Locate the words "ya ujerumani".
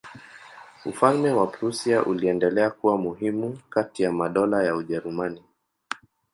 4.63-5.41